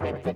[0.00, 0.35] walk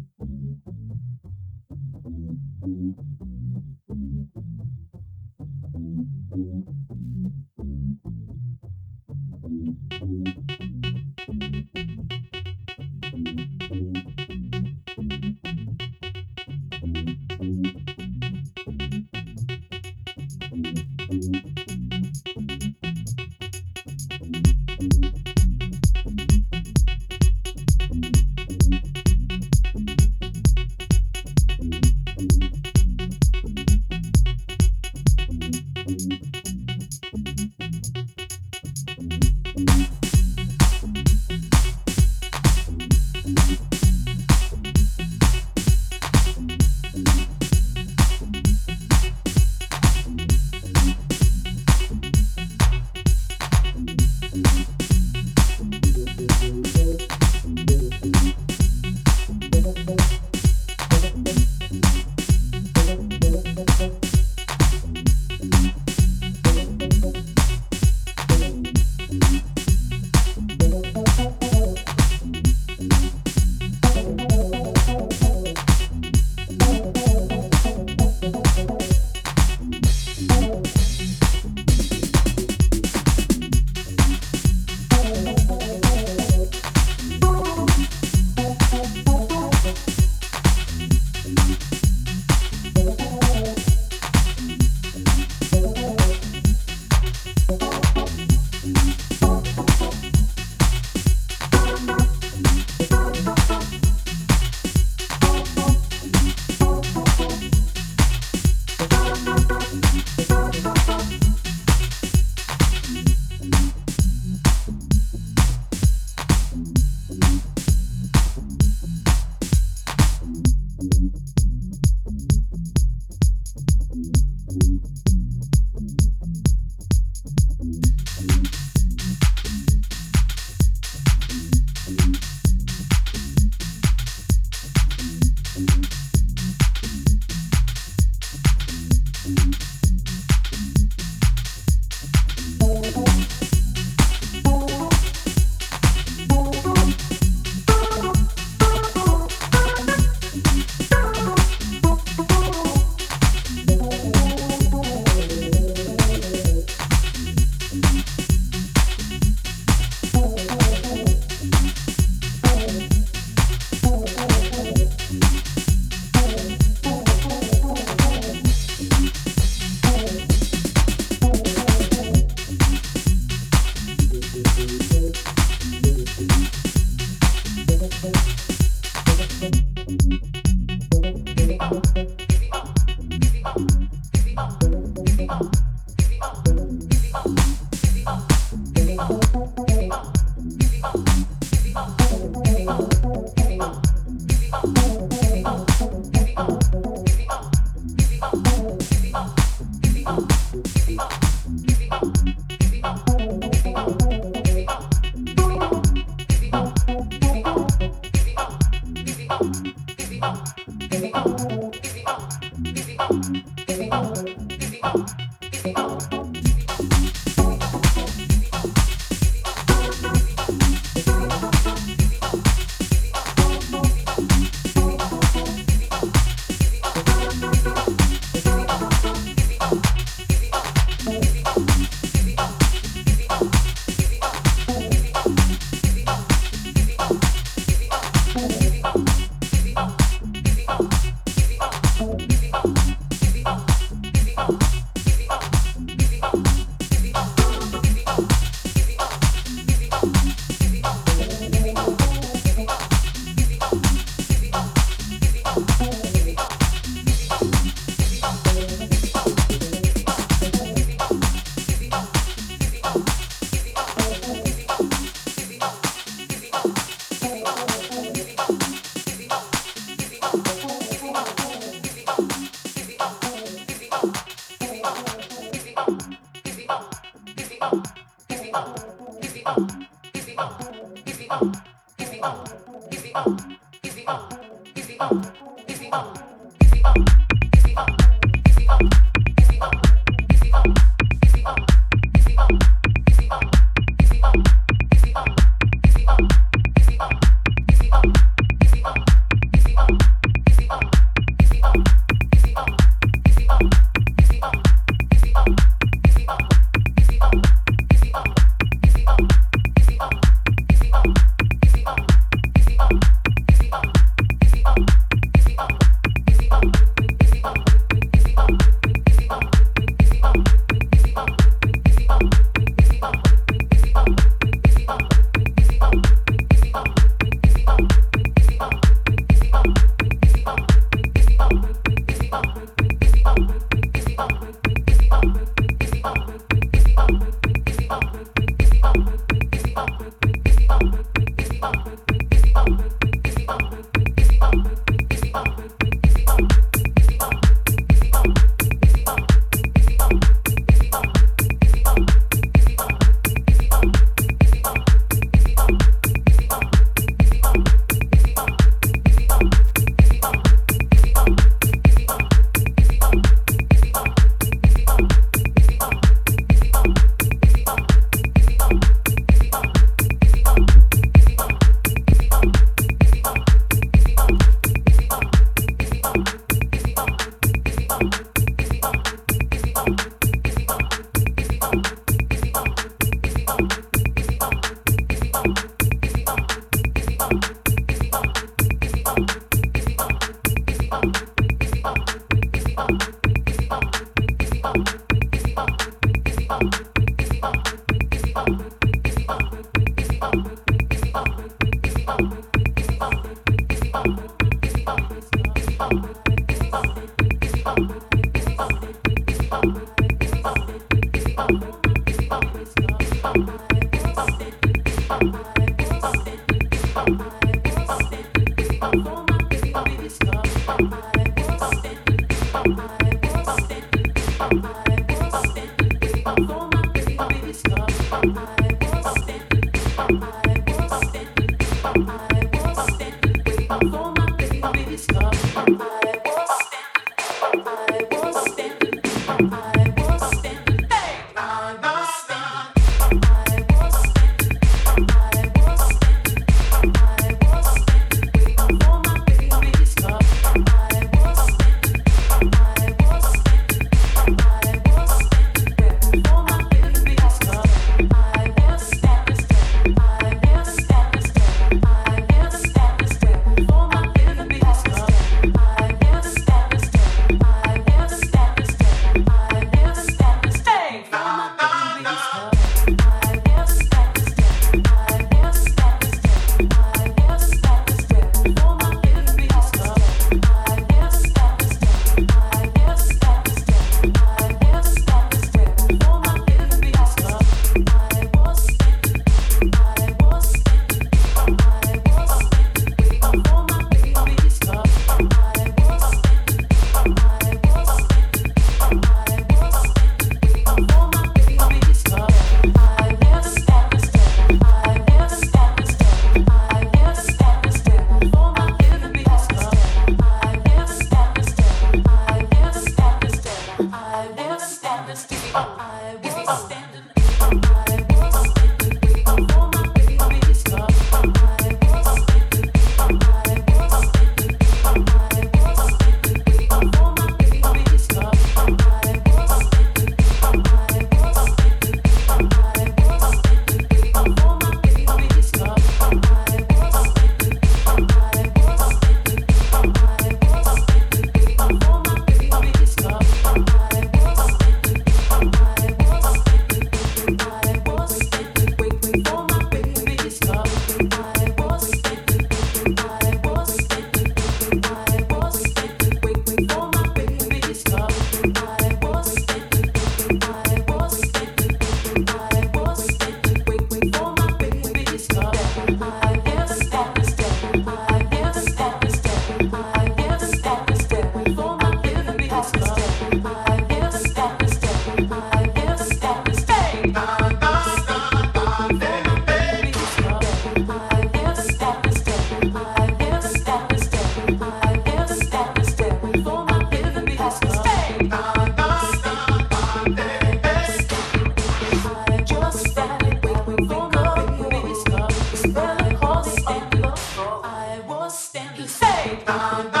[599.21, 600.00] Hey,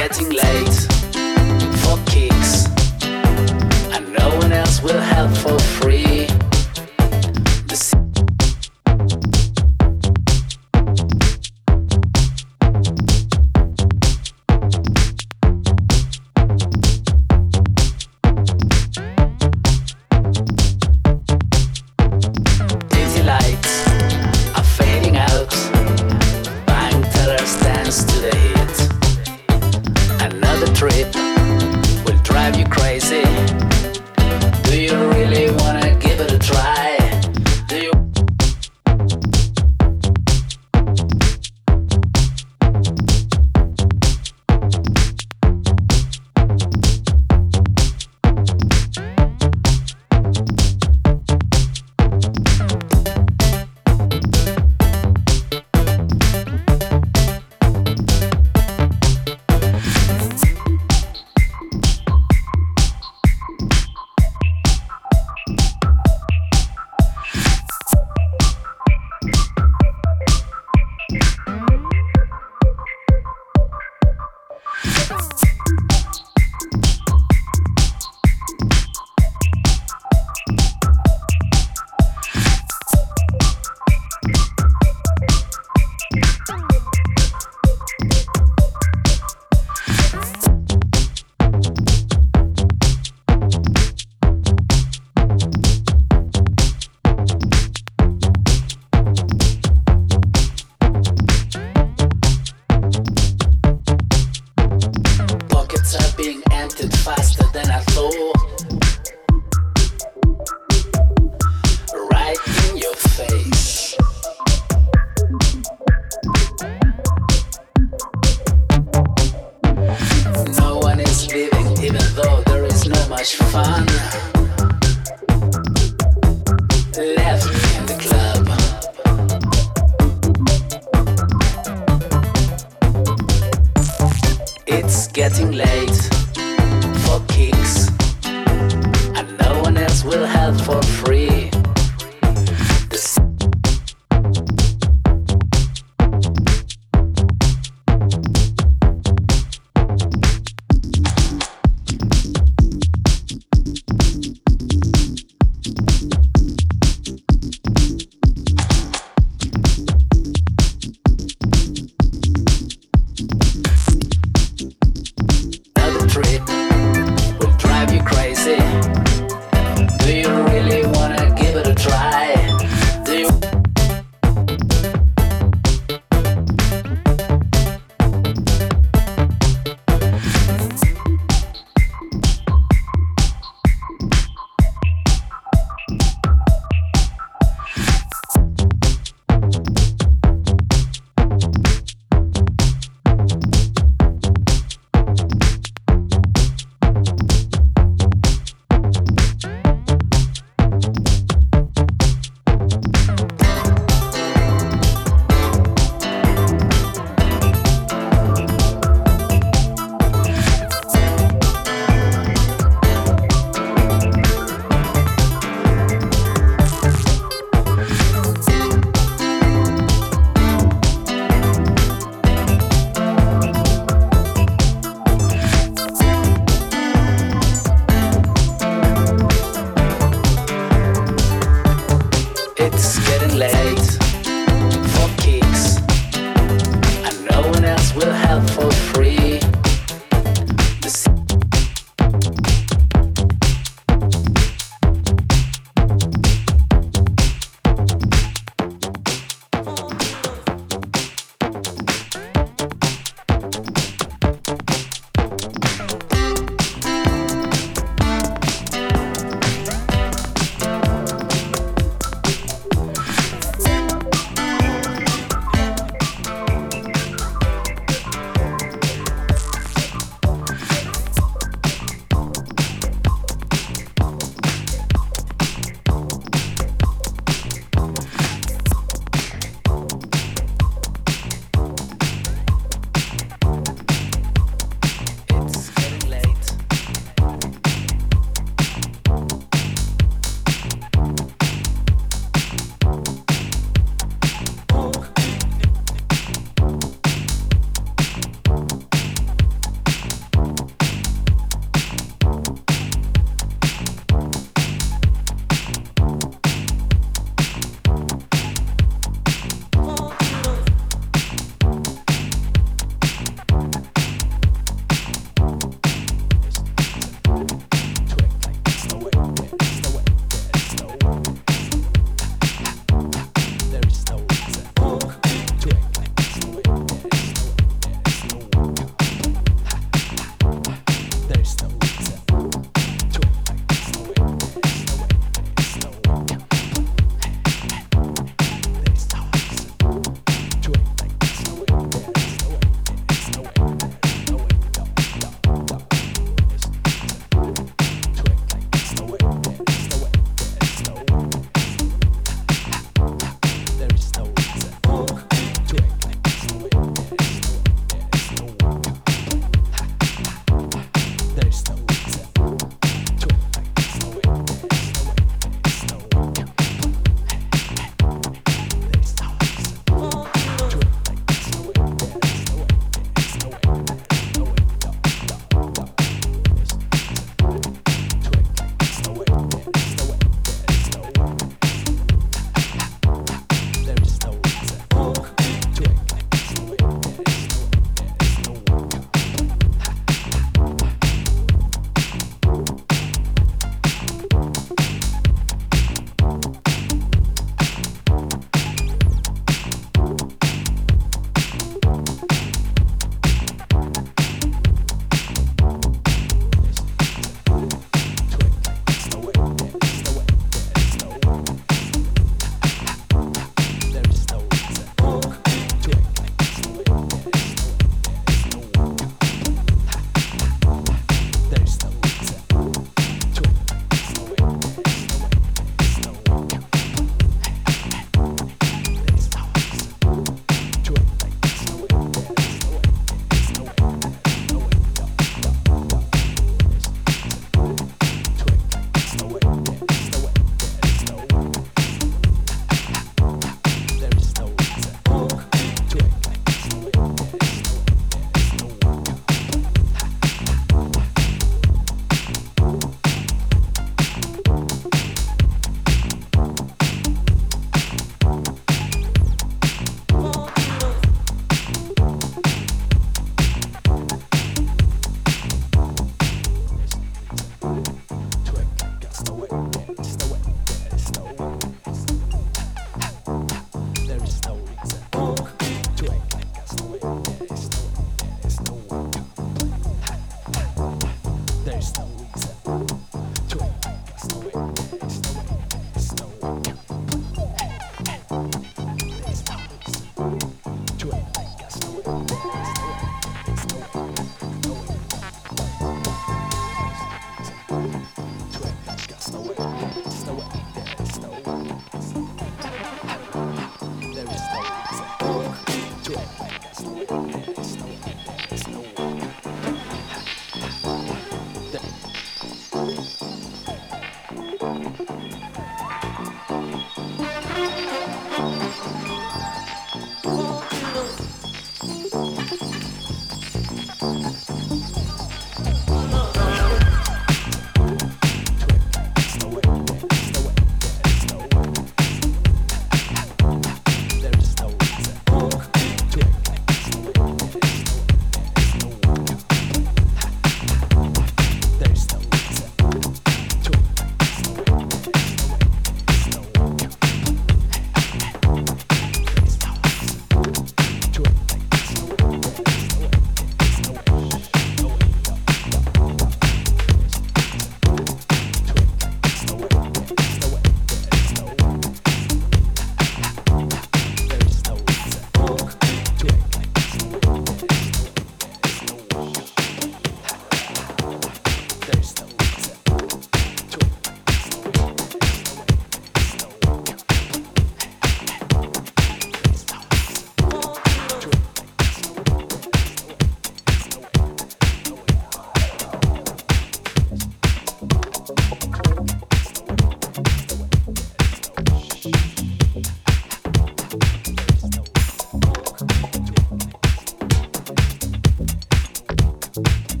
[599.63, 600.00] you